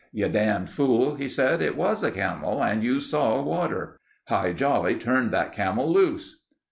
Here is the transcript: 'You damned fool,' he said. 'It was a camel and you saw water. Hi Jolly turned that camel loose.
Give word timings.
'You 0.11 0.29
damned 0.29 0.71
fool,' 0.71 1.13
he 1.13 1.27
said. 1.29 1.61
'It 1.61 1.77
was 1.77 2.03
a 2.03 2.09
camel 2.09 2.63
and 2.63 2.81
you 2.83 2.99
saw 2.99 3.39
water. 3.39 3.99
Hi 4.29 4.51
Jolly 4.51 4.95
turned 4.95 5.29
that 5.29 5.53
camel 5.53 5.93
loose. 5.93 6.41